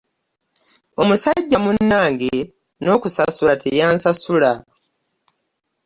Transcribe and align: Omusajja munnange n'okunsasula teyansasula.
Omusajja 1.01 1.57
munnange 1.65 2.33
n'okunsasula 2.83 3.53
teyansasula. 3.61 4.51